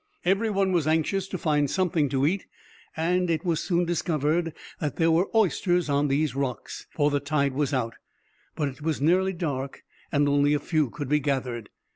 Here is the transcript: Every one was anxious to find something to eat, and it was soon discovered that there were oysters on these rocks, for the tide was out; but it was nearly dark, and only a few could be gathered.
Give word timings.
Every 0.25 0.49
one 0.49 0.71
was 0.71 0.87
anxious 0.87 1.27
to 1.27 1.37
find 1.37 1.69
something 1.69 2.09
to 2.09 2.25
eat, 2.25 2.47
and 2.97 3.29
it 3.29 3.45
was 3.45 3.59
soon 3.59 3.85
discovered 3.85 4.51
that 4.79 4.95
there 4.95 5.11
were 5.11 5.29
oysters 5.35 5.89
on 5.89 6.07
these 6.07 6.33
rocks, 6.33 6.87
for 6.89 7.11
the 7.11 7.19
tide 7.19 7.53
was 7.53 7.71
out; 7.71 7.93
but 8.55 8.67
it 8.67 8.81
was 8.81 8.99
nearly 8.99 9.31
dark, 9.33 9.83
and 10.11 10.27
only 10.27 10.55
a 10.55 10.59
few 10.59 10.89
could 10.89 11.07
be 11.07 11.19
gathered. 11.19 11.69